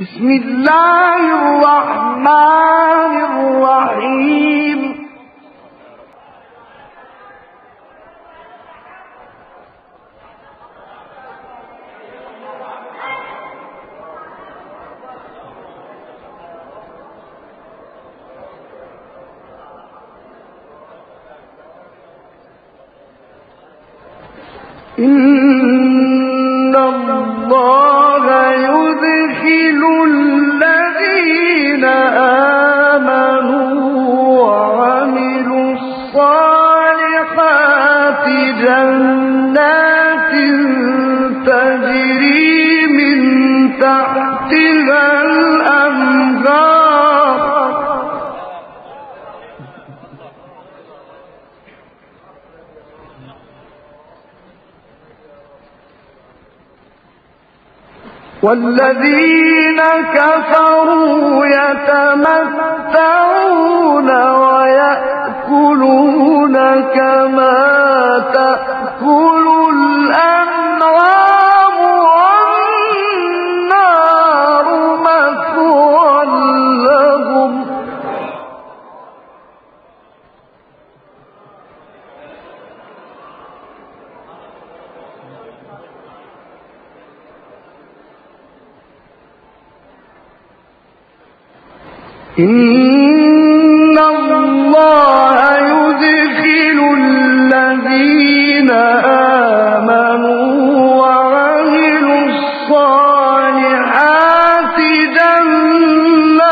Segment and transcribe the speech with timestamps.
[0.00, 4.80] بسم الله الرحمن الرحيم.
[24.98, 25.33] إن
[58.44, 59.80] والذين
[60.14, 62.98] كفروا يتمتعون
[64.42, 66.02] ويأكلون
[66.94, 67.58] كما
[68.34, 69.33] تأكل
[92.38, 98.70] إن الله يدخل الذين
[99.80, 100.44] آمنوا
[101.00, 103.58] وعملوا الصالحات
[105.16, 106.44] جنات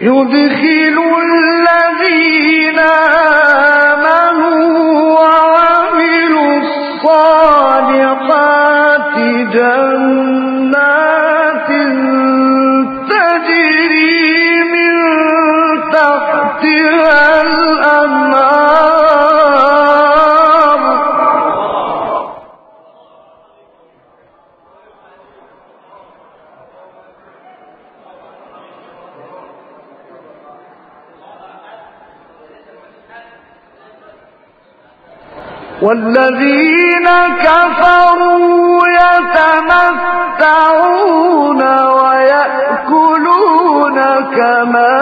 [0.00, 0.96] يدخل
[35.82, 37.08] والذين
[37.42, 38.80] كفروا
[40.42, 41.62] يتمتعون
[41.98, 43.96] ويأكلون
[44.36, 45.01] كما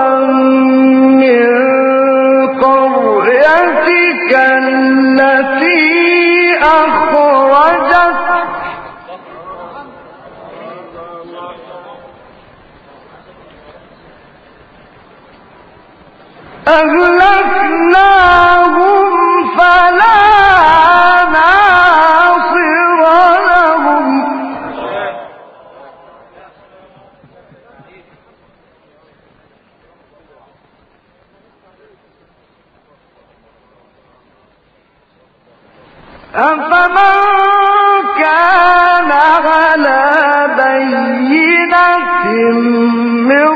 [43.31, 43.49] من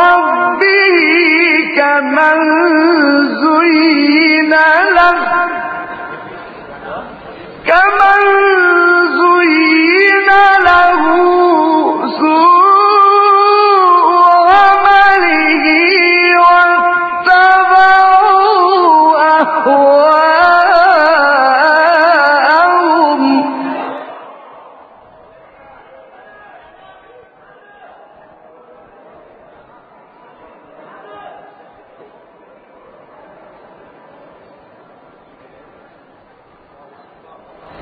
[0.00, 0.96] ربه
[1.76, 2.79] كمن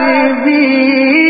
[0.00, 1.29] الكاذبين